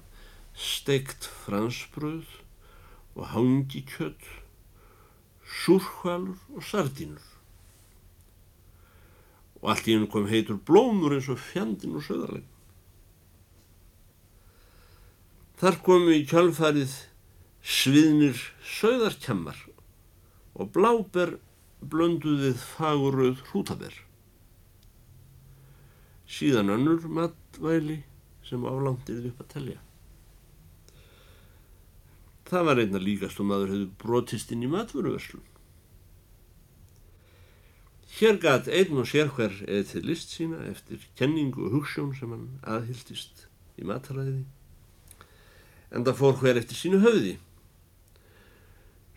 steikt 0.54 1.26
fransbröð 1.46 2.28
og 3.16 3.32
hangikjöld, 3.34 4.22
súrhvalur 5.64 6.38
og 6.54 6.64
sardínur 6.64 7.30
og 9.60 9.74
allt 9.74 9.90
í 9.90 9.96
hennu 9.96 10.08
kom 10.12 10.28
heitur 10.30 10.60
blómur 10.68 11.16
eins 11.16 11.28
og 11.32 11.40
fjandin 11.50 11.98
og 12.00 12.06
söðarlegin. 12.06 12.48
Þar 15.60 15.80
komu 15.84 16.14
í 16.16 16.24
kjálfarið 16.28 16.94
sviðnir 17.64 18.40
söðarkjammar 18.78 19.60
og 20.60 20.72
bláber 20.76 21.38
blönduðið 21.80 22.58
faguröð 22.76 23.44
hrútaber. 23.50 23.94
Síðan 26.30 26.74
önnur 26.76 27.06
matvæli 27.10 28.02
sem 28.46 28.66
álandirði 28.66 29.32
upp 29.32 29.46
að 29.46 29.54
telja. 29.54 29.80
Það 32.50 32.66
var 32.66 32.82
einna 32.82 33.00
líkast 33.02 33.40
og 33.42 33.48
maður 33.50 33.72
hefði 33.74 33.88
brotist 34.02 34.52
inn 34.54 34.66
í 34.66 34.70
matvöruverslun. 34.72 35.46
Hér 38.20 38.40
gæt 38.42 38.70
einn 38.74 38.98
og 38.98 39.06
sér 39.08 39.30
hver 39.36 39.54
eða 39.68 39.86
til 39.92 40.02
list 40.10 40.34
sína 40.34 40.64
eftir 40.68 41.04
kenningu 41.20 41.68
og 41.68 41.76
hugssjón 41.78 42.16
sem 42.18 42.32
hann 42.34 42.48
aðhyldist 42.66 43.46
í 43.78 43.86
mataræði. 43.86 44.42
En 45.94 46.06
það 46.08 46.18
fór 46.18 46.42
hver 46.42 46.58
eftir 46.60 46.80
sínu 46.80 47.04
höfði. 47.06 47.38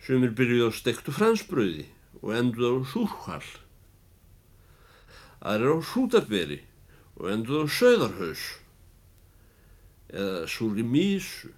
Sumir 0.03 0.33
byrjuði 0.35 0.67
á 0.67 0.71
stektu 0.75 1.13
fransbröði 1.15 1.87
og 2.21 2.33
enduði 2.35 2.83
á 2.83 2.89
súrhval. 2.91 3.45
Aðrir 5.43 5.75
á 5.75 5.79
sútarberi 5.87 6.59
og 7.19 7.29
enduði 7.31 7.63
á 7.63 7.67
söðarhaus 7.77 8.43
eða 10.13 10.43
súri 10.51 10.83
mísu. 10.83 11.53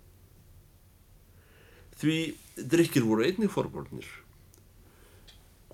Því 1.95 2.19
drikkir 2.55 3.03
voru 3.07 3.25
einnig 3.25 3.51
forbornir 3.51 4.07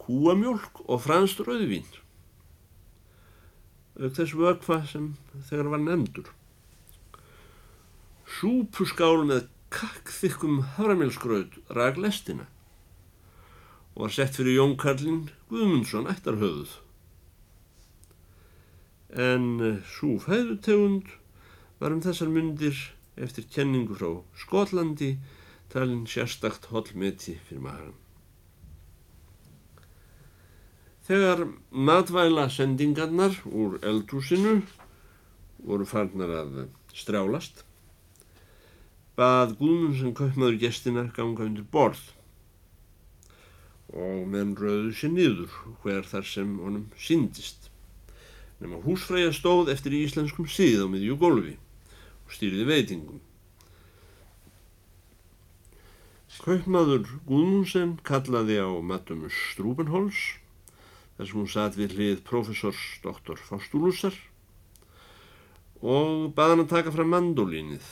kúamjólk 0.01 0.83
og 0.89 1.01
franskt 1.03 1.43
rauðvín 1.45 1.87
auk 4.01 4.15
þess 4.17 4.33
vökfa 4.37 4.79
sem 4.89 5.11
þegar 5.49 5.69
var 5.73 5.83
nefndur 5.83 6.31
súpuskál 8.39 9.25
með 9.29 9.45
kakkþykkum 9.75 10.61
haframilsgraut 10.77 11.59
ræg 11.77 11.99
lestina 12.01 12.47
og 13.95 14.05
var 14.05 14.15
sett 14.15 14.38
fyrir 14.38 14.57
Jón 14.57 14.77
Karlin 14.79 15.25
Guðmundsson 15.51 16.10
ættarhauðuð 16.12 16.77
en 19.21 19.48
eh, 19.60 19.81
svo 19.95 20.15
fæðutegund 20.24 21.10
var 21.81 21.95
um 21.95 22.03
þessar 22.03 22.31
myndir 22.31 22.77
eftir 23.19 23.50
kenningu 23.51 23.98
frá 24.00 24.13
Skotlandi 24.43 25.15
talin 25.74 26.05
sérstakt 26.07 26.69
hollmeti 26.71 27.36
fyrir 27.48 27.65
maðurann 27.65 28.00
Þegar 31.11 31.42
matvæla 31.74 32.46
sendingarnar 32.53 33.33
úr 33.50 33.79
eldhúsinu 33.83 34.61
voru 35.65 35.83
farnar 35.89 36.31
að 36.37 36.53
strjálast, 36.96 37.65
bað 39.18 39.57
Guðmundsson 39.59 40.13
kaupmaður 40.15 40.59
gestina 40.61 41.03
ganga 41.18 41.44
undir 41.50 41.65
borð 41.74 42.05
og 43.91 44.27
menn 44.31 44.53
rauðu 44.55 44.93
sér 44.95 45.11
niður 45.11 45.57
hver 45.83 46.07
þar 46.07 46.27
sem 46.27 46.53
honum 46.63 46.87
síndist. 46.95 47.67
Nefn 48.61 48.77
að 48.77 48.85
húsfræja 48.87 49.33
stóð 49.35 49.73
eftir 49.73 49.97
í 49.97 50.05
íslenskum 50.05 50.47
síð 50.47 50.85
á 50.85 50.87
miðjú 50.87 51.17
gólfi 51.19 51.57
og 51.57 52.35
stýriði 52.35 52.67
veitingum. 52.69 53.19
Kaupmaður 56.41 57.03
Guðmundsson 57.27 57.97
kallaði 58.07 58.55
á 58.57 58.69
matum 58.81 59.27
Strúbenholz 59.29 60.21
þar 61.17 61.27
sem 61.27 61.37
hún 61.37 61.51
satt 61.53 61.75
við 61.77 61.97
hlið 61.97 62.23
professors 62.25 62.79
doktor 63.03 63.37
Faustúlusar 63.37 64.15
og 65.81 66.31
baði 66.37 66.55
hann 66.55 66.63
að 66.63 66.71
taka 66.71 66.93
fram 66.95 67.11
mandolínið. 67.13 67.85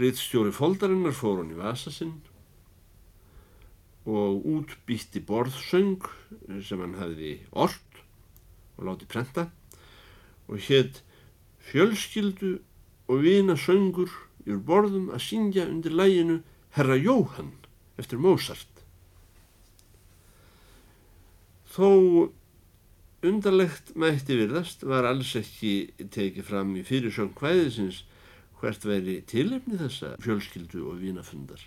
Riðstjóri 0.00 0.50
foldarinnar 0.56 1.14
fór 1.14 1.42
hann 1.42 1.54
í 1.54 1.60
vasa 1.60 1.92
sinn 1.94 2.16
og 4.08 4.42
útbýtti 4.48 5.22
borðsöng 5.22 6.02
sem 6.66 6.80
hann 6.82 6.98
hafði 6.98 7.36
orrt 7.52 8.02
og 8.78 8.88
láti 8.88 9.06
prenta 9.06 9.46
og 10.50 10.58
hétt 10.66 11.02
fjölskyldu 11.70 12.56
og 13.08 13.22
vina 13.22 13.54
söngur 13.58 14.10
yfir 14.42 14.62
borðum 14.66 15.10
að 15.14 15.26
syngja 15.28 15.68
undir 15.70 15.94
læginu 15.94 16.40
Herra 16.74 16.96
Jóhann 16.98 17.52
eftir 18.00 18.18
Mozart. 18.18 18.68
Þó 21.72 22.32
undarlegt 23.22 23.94
mætti 23.94 24.36
virðast 24.36 24.82
var 24.88 25.06
alls 25.06 25.36
ekki 25.38 25.92
tekið 26.02 26.48
fram 26.48 26.74
í 26.76 26.82
fyrirsjón 26.86 27.36
hvæðisins 27.38 28.02
hvert 28.58 28.84
veri 28.86 29.20
tilefni 29.26 29.78
þessa 29.78 30.16
fjölskyldu 30.22 30.82
og 30.90 30.98
vínafundar. 31.02 31.62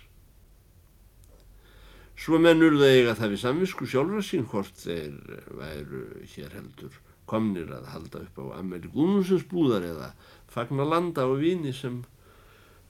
Svo 2.16 2.38
mennur 2.40 2.78
það 2.80 2.94
eiga 2.94 3.16
það 3.18 3.32
við 3.34 3.42
samvisku 3.42 3.88
sjálfra 3.90 4.22
sín 4.24 4.46
hvort 4.48 4.78
þeir 4.80 5.16
væru 5.58 6.04
hér 6.32 6.54
heldur 6.56 6.94
komnir 7.28 7.68
að 7.74 7.90
halda 7.92 8.22
upp 8.24 8.38
á 8.40 8.44
Amelie 8.60 8.90
Guðmundsens 8.92 9.44
búðar 9.50 9.84
eða 9.84 10.12
fagna 10.48 10.86
landa 10.86 11.26
og 11.28 11.42
víni 11.42 11.74
sem 11.76 12.04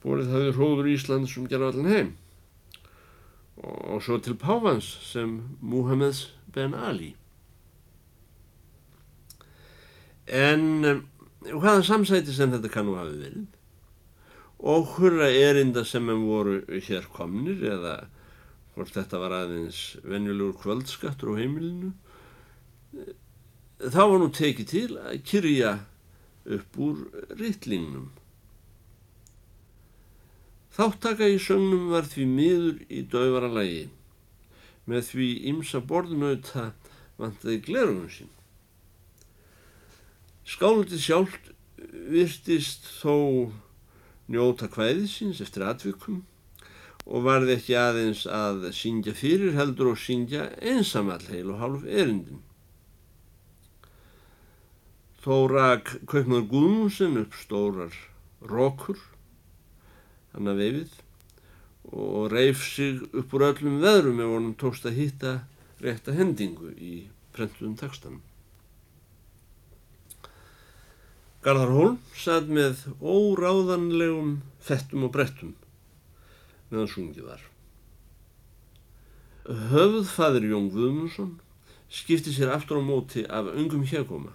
borið 0.04 0.30
hafið 0.30 0.54
hróður 0.58 0.90
Ísland 0.92 1.30
sem 1.32 1.48
gerða 1.50 1.72
allan 1.72 1.90
heim 1.90 2.14
og 3.56 4.02
svo 4.04 4.18
til 4.20 4.36
Pávans 4.36 4.86
sem 5.08 5.38
Muhammeds 5.60 6.26
Ben 6.52 6.74
Ali. 6.74 7.14
En 10.26 10.84
um, 10.84 11.02
hvaða 11.46 11.84
samsæti 11.86 12.34
sem 12.34 12.52
þetta 12.52 12.70
kannu 12.72 12.96
hafi 12.98 13.16
verið 13.22 13.46
og 14.56 14.92
hurra 14.96 15.28
erinda 15.30 15.84
sem 15.84 16.06
hann 16.08 16.26
voru 16.28 16.60
hér 16.68 17.08
komnir 17.12 17.64
eða 17.64 17.96
hvort 18.76 18.92
þetta 18.92 19.20
var 19.22 19.32
aðeins 19.32 19.80
venjulegur 20.04 20.60
kvöldskattur 20.60 21.32
á 21.32 21.40
heimilinu 21.40 21.94
þá 23.80 24.02
var 24.04 24.20
nú 24.20 24.28
tekið 24.32 24.68
til 24.70 24.88
að 25.00 25.22
kyrja 25.28 25.72
upp 26.56 26.78
úr 26.80 27.00
rittlingnum. 27.36 28.12
Þáttaka 30.76 31.28
í 31.32 31.38
sögnum 31.40 31.88
var 31.92 32.08
því 32.08 32.26
miður 32.28 32.80
í 32.92 33.02
döfara 33.12 33.50
lægi 33.52 33.86
með 34.86 35.08
því 35.10 35.28
ymsa 35.50 35.80
borðnauta 35.82 36.70
vantaði 37.18 37.62
glerunum 37.64 38.10
sín. 38.12 38.30
Skálutið 40.46 41.02
sjálft 41.02 41.48
virtist 42.12 42.86
þó 43.00 43.50
njóta 44.30 44.68
kvæðið 44.70 45.08
síns 45.10 45.40
eftir 45.42 45.64
atvikum 45.66 46.22
og 47.06 47.22
varði 47.26 47.54
ekki 47.54 47.76
aðeins 47.78 48.24
að 48.26 48.68
syngja 48.74 49.14
fyrir 49.14 49.54
heldur 49.54 49.92
og 49.92 50.00
syngja 50.02 50.48
einsamall 50.58 51.22
heil 51.30 51.52
og 51.54 51.60
hálf 51.60 51.86
erindin. 51.86 52.42
Þó 55.22 55.46
rak 55.50 55.92
Kaupmann 56.10 56.48
Guðmundsson 56.50 57.18
upp 57.22 57.34
stórar 57.38 57.94
rókur, 58.42 58.98
hann 60.34 60.50
að 60.50 60.62
veifið, 60.62 60.96
og 61.94 62.30
reif 62.32 62.64
sig 62.66 63.02
upp 63.14 63.34
úr 63.34 63.48
öllum 63.52 63.78
veðrum 63.82 64.22
ef 64.22 64.32
honum 64.32 64.56
tókst 64.58 64.86
að 64.86 64.98
hitta 64.98 65.34
rétta 65.82 66.14
hendingu 66.14 66.72
í 66.74 66.94
prentuðum 67.36 67.76
textanum. 67.78 68.22
Garðar 71.46 71.70
Hólm 71.70 72.00
sað 72.18 72.50
með 72.50 72.82
óráðanlegum 72.98 74.40
fettum 74.66 75.06
og 75.06 75.14
brettum 75.14 75.54
meðan 76.70 76.90
sungið 76.92 77.28
var. 77.28 77.42
Höfðfaður 79.70 80.48
Jón 80.50 80.72
Guðmundsson 80.74 81.36
skipti 81.92 82.34
sér 82.34 82.50
aftur 82.54 82.80
á 82.80 82.82
móti 82.82 83.22
af 83.30 83.52
ungum 83.52 83.86
hérkoma 83.86 84.34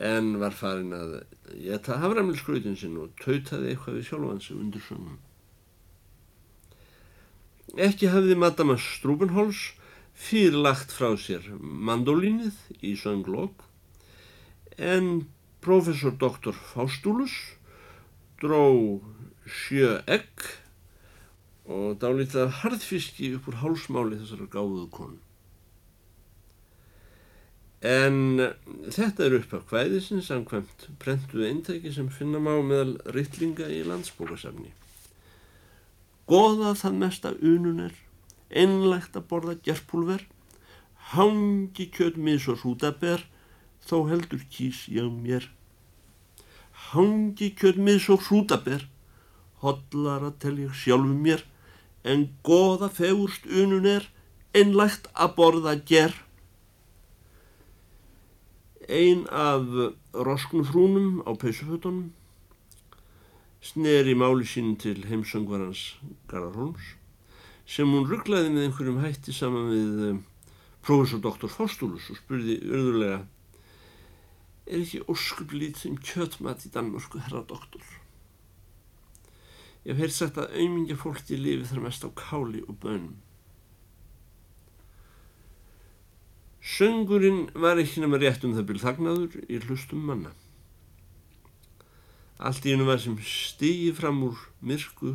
en 0.00 0.36
var 0.40 0.54
farin 0.56 0.94
að 0.96 1.10
geta 1.60 1.98
haframilskrautin 2.00 2.78
sinn 2.78 2.96
og 3.02 3.10
tautaði 3.20 3.72
eitthvað 3.74 3.98
við 3.98 4.06
sjálfan 4.08 4.40
sig 4.40 4.56
undir 4.56 4.84
söngum. 4.86 5.18
Ekki 7.76 8.08
hafði 8.10 8.38
Madama 8.38 8.78
Strúbenhols 8.80 9.60
fyrirlagt 10.16 10.94
frá 10.94 11.12
sér 11.20 11.44
mandolínið 11.60 12.56
í 12.80 12.94
sönglokk 12.98 13.66
en 14.80 15.28
professor 15.60 16.16
doktor 16.16 16.56
Faustulus 16.56 17.36
dró 18.40 18.64
sjö 19.44 19.98
egg 20.08 20.48
og 21.70 21.98
dálítið 22.02 22.50
harðfiski 22.60 23.34
upp 23.36 23.50
úr 23.50 23.60
hálsmáli 23.62 24.18
þessar 24.18 24.48
gáðu 24.50 24.86
konu. 24.90 25.20
En 27.80 28.42
þetta 28.92 29.24
er 29.24 29.36
upp 29.38 29.54
af 29.56 29.70
hvæðisins 29.70 30.26
samkvæmt 30.28 30.88
prentuðu 31.00 31.46
eintæki 31.48 31.92
sem 31.94 32.10
finna 32.12 32.42
má 32.42 32.52
meðal 32.60 32.98
rittlinga 33.14 33.70
í 33.72 33.80
landsbókasafni. 33.86 34.74
Goða 36.28 36.74
það 36.76 36.98
mesta 37.00 37.32
unun 37.40 37.86
er, 37.86 37.94
einlegt 38.50 39.16
að 39.16 39.30
borða 39.30 39.54
gerpulver, 39.64 40.26
hangi 41.14 41.86
kjöt 41.94 42.18
mis 42.20 42.44
og 42.52 42.60
hrútaber, 42.60 43.24
þó 43.80 44.04
heldur 44.10 44.44
kýs 44.52 44.84
ég 44.92 45.08
mér. 45.10 45.48
Hangi 46.90 47.48
kjöt 47.56 47.80
mis 47.80 48.10
og 48.12 48.26
hrútaber, 48.26 48.84
hodlar 49.64 50.28
að 50.28 50.36
telja 50.44 50.74
sjálfu 50.76 51.16
mér, 51.16 51.46
en 52.04 52.28
goða 52.46 52.88
fegurst 52.92 53.46
unun 53.46 53.86
er, 53.86 54.06
einlegt 54.56 55.10
að 55.14 55.34
borða 55.36 55.74
ger. 55.86 56.14
Ein 58.88 59.26
af 59.30 59.68
rosknufrúnum 60.14 61.20
á 61.22 61.30
peysufötunum 61.38 62.10
sneri 63.60 64.14
máli 64.16 64.46
sín 64.48 64.72
til 64.80 65.04
heimsöngvarans 65.04 66.00
Garðarholms 66.30 66.94
sem 67.68 67.90
hún 67.92 68.08
rugglaði 68.08 68.48
með 68.54 68.66
einhverjum 68.66 69.02
hætti 69.04 69.34
saman 69.36 69.68
við 69.68 70.04
um, 70.08 70.22
professor 70.80 71.20
doktor 71.20 71.52
Fostulus 71.52 72.08
og 72.10 72.18
spurði 72.22 72.56
örðulega 72.64 73.20
er 74.64 74.80
ekki 74.80 75.02
óskuplít 75.12 75.76
sem 75.82 75.98
kjötmat 76.00 76.64
í 76.64 76.72
Danmörsku 76.72 77.20
herra 77.20 77.44
doktor 77.44 77.84
ég 79.84 79.94
hef 79.94 80.04
heilt 80.04 80.16
sagt 80.16 80.38
að 80.40 80.54
auðmingja 80.58 81.00
fólki 81.00 81.40
lifi 81.40 81.68
þar 81.70 81.84
mest 81.88 82.06
á 82.06 82.10
káli 82.16 82.62
og 82.66 82.78
bönum 82.82 83.18
Söngurinn 86.60 87.48
var 87.54 87.80
ekki 87.80 88.02
nema 88.02 88.18
rétt 88.20 88.44
um 88.44 88.52
það 88.52 88.66
byrð 88.68 88.82
þagnaður 88.84 89.36
í 89.48 89.58
hlustum 89.64 90.02
manna. 90.04 90.34
Allt 92.36 92.66
í 92.68 92.74
hennu 92.74 92.84
var 92.84 93.00
sem 93.00 93.16
stigi 93.24 93.88
fram 93.96 94.20
úr 94.26 94.36
myrku, 94.60 95.14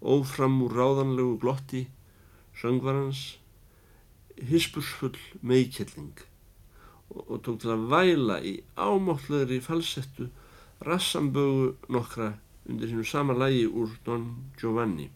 ófram 0.00 0.56
úr 0.64 0.72
ráðanlegu 0.80 1.36
glotti, 1.42 1.82
söngvarans, 2.56 3.36
hispursfull 4.48 5.20
meikjelling 5.44 6.24
og, 7.12 7.20
og 7.20 7.38
tók 7.44 7.60
til 7.60 7.74
að 7.74 7.86
væla 7.92 8.40
í 8.40 8.54
ámáttlegri 8.80 9.60
falsettu 9.64 10.30
rassambögu 10.88 11.74
nokkra 11.92 12.32
undir 12.68 12.90
hennu 12.92 13.04
sama 13.04 13.34
lægi 13.34 13.66
úr 13.66 13.94
Don 14.04 14.26
Giovanni. 14.60 15.08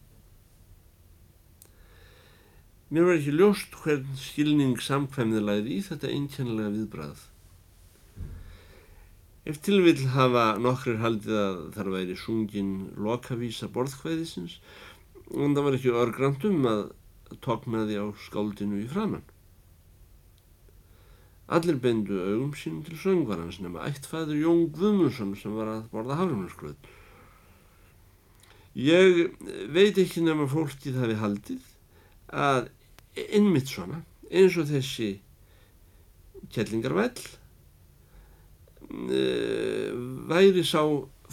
Mér 2.93 3.07
var 3.07 3.17
ekki 3.17 3.33
ljóst 3.33 3.77
hvern 3.81 4.09
skilning 4.21 4.81
samkvæmði 4.81 5.39
læði 5.41 5.77
í 5.77 5.83
þetta 5.85 6.11
einkjænlega 6.13 6.73
viðbræð. 6.75 7.21
Ef 9.49 9.57
tilvill 9.65 10.05
hafa 10.13 10.43
nokkrir 10.61 11.01
haldið 11.01 11.39
að 11.39 11.57
þar 11.75 11.89
væri 11.95 12.17
sungin 12.19 12.73
lokavísa 12.95 13.67
borðkvæðisins 13.73 14.59
og 15.33 15.55
það 15.55 15.63
var 15.65 15.77
ekki 15.79 15.95
örgrant 16.03 16.45
um 16.47 16.67
að 16.69 16.83
tóknaði 17.43 17.97
á 17.97 18.05
skáldinu 18.27 18.79
í 18.83 18.87
framann. 18.91 19.25
Allir 21.53 21.75
bendu 21.81 22.21
augum 22.21 22.53
sínum 22.55 22.85
til 22.85 22.97
söngvarans 22.97 23.59
nema 23.59 23.83
ættfæður 23.89 24.39
Jón 24.45 24.67
Guðmundsson 24.77 25.33
sem 25.35 25.57
var 25.57 25.73
að 25.73 25.87
borða 25.91 26.21
hafrumnarskröð. 26.21 26.77
Ég 28.73 29.37
veit 29.69 29.97
ekki 30.01 30.23
nema 30.25 30.47
fólkið 30.49 30.97
hafi 30.97 31.17
haldið 31.19 31.65
að 32.33 32.71
innmitt 33.37 33.69
svona 33.69 34.01
eins 34.33 34.57
og 34.57 34.65
þessi 34.71 35.11
kellingarvæll 36.53 37.21
uh, 38.89 39.89
væri 40.29 40.63
sá 40.65 40.81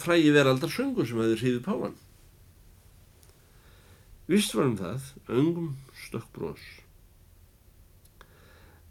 frægi 0.01 0.31
veraldarsöngur 0.33 1.07
sem 1.09 1.19
hefði 1.21 1.39
hriðið 1.41 1.65
páan. 1.65 1.97
Vist 4.29 4.53
varum 4.55 4.77
það, 4.79 5.09
öngum 5.33 5.73
stökkbrós. 6.05 6.61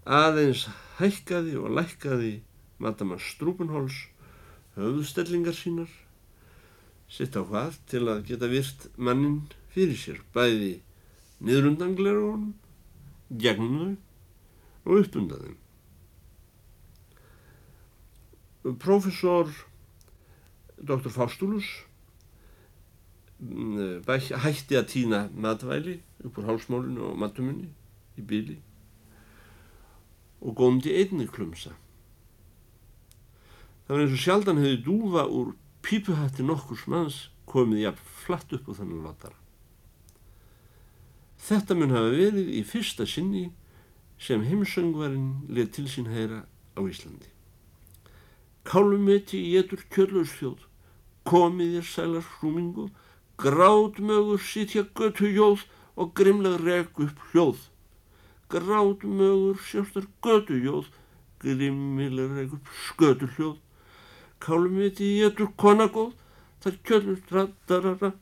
Aðeins 0.05 0.67
hækkaði 0.99 1.57
og 1.61 1.71
lækkaði 1.79 2.35
Madama 2.83 3.19
Strúbenhols 3.21 4.09
höfðstellingar 4.77 5.57
sínar, 5.57 5.91
sitt 7.11 7.35
á 7.35 7.43
hvað 7.43 7.79
til 7.91 8.05
að 8.09 8.23
geta 8.29 8.51
virt 8.51 8.87
mannin 8.97 9.41
fyrir 9.75 9.99
sér, 9.99 10.21
bæði 10.35 10.79
niðrundangleru 11.43 12.31
gegnum 13.31 13.97
þau 14.85 14.91
og 14.91 15.03
uppundaðum. 15.05 15.57
Professor 18.81 19.49
Dr. 20.81 21.11
Faustulus 21.13 21.69
mm, 23.41 24.03
hætti 24.07 24.77
að 24.77 24.89
týna 24.93 25.21
matvæli 25.33 26.01
upp 26.25 26.41
úr 26.41 26.49
hálsmálinu 26.51 27.07
og 27.11 27.21
matumunni 27.21 27.71
í 28.21 28.25
byli 28.25 28.59
og 30.41 30.57
góndi 30.57 30.93
einni 30.97 31.27
klumsa. 31.29 31.75
Það 33.85 33.95
var 33.95 34.05
eins 34.05 34.15
og 34.17 34.23
sjaldan 34.23 34.61
hefði 34.61 34.83
dúfa 34.87 35.27
úr 35.29 35.53
pípuhætti 35.83 36.45
nokkurs 36.47 36.87
manns 36.87 37.29
komið 37.51 37.85
jafn 37.87 38.11
flatt 38.25 38.53
upp 38.57 38.69
á 38.71 38.73
þannig 38.79 39.05
lotara. 39.05 39.37
Þetta 41.41 41.75
mun 41.75 41.95
hafa 41.95 42.13
verið 42.13 42.49
í 42.53 42.63
fyrsta 42.69 43.07
sinni 43.09 43.49
sem 44.21 44.45
heimsöngvarinn 44.45 45.47
leð 45.49 45.71
til 45.77 45.87
sín 45.89 46.11
heyra 46.13 46.43
á 46.77 46.81
Íslandi. 46.85 47.31
Kálumeti 48.69 49.41
getur 49.55 49.81
kjörlausfjóð, 49.95 50.67
komið 51.25 51.79
þér 51.79 51.87
sælar 51.89 52.27
hrúmingu, 52.37 52.91
grátmögur 53.41 54.43
sitja 54.45 54.85
götu 54.95 55.31
jóð 55.33 55.65
og 55.97 56.13
grimlega 56.15 56.61
reg 56.61 57.01
upp 57.01 57.25
hljóð. 57.31 57.65
Grátmögur 58.53 59.57
sjástar 59.65 60.07
götu 60.21 60.61
jóð, 60.61 60.93
grimmilega 61.41 62.37
reg 62.37 62.55
upp 62.59 62.69
skötu 62.85 63.31
hljóð. 63.39 63.57
Kálumeti 64.41 65.11
getur 65.21 65.53
konagóð, 65.61 66.15
þar 66.65 66.79
kjörlust 66.89 67.33
radarara 67.35 68.13